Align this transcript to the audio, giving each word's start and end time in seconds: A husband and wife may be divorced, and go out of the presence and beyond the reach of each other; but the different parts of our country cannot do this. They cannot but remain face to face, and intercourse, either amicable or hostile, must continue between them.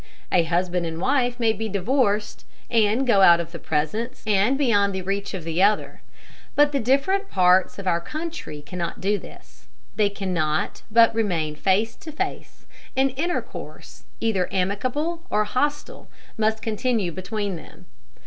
A 0.31 0.45
husband 0.45 0.87
and 0.87 0.99
wife 0.99 1.39
may 1.39 1.53
be 1.53 1.69
divorced, 1.69 2.43
and 2.71 3.05
go 3.05 3.21
out 3.21 3.39
of 3.39 3.51
the 3.51 3.59
presence 3.59 4.23
and 4.25 4.57
beyond 4.57 4.95
the 4.95 5.03
reach 5.03 5.35
of 5.35 5.47
each 5.47 5.61
other; 5.61 6.01
but 6.55 6.71
the 6.71 6.79
different 6.79 7.29
parts 7.29 7.77
of 7.77 7.85
our 7.85 8.01
country 8.01 8.63
cannot 8.63 8.99
do 8.99 9.19
this. 9.19 9.67
They 9.97 10.09
cannot 10.09 10.81
but 10.89 11.13
remain 11.13 11.53
face 11.55 11.95
to 11.97 12.11
face, 12.11 12.65
and 12.97 13.13
intercourse, 13.15 14.05
either 14.19 14.49
amicable 14.51 15.21
or 15.29 15.43
hostile, 15.43 16.09
must 16.35 16.63
continue 16.63 17.11
between 17.11 17.55
them. 17.55 17.85